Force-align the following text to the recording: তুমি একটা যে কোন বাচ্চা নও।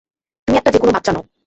তুমি 0.47 0.57
একটা 0.57 0.71
যে 0.71 0.79
কোন 0.79 0.89
বাচ্চা 0.93 1.11
নও। 1.11 1.23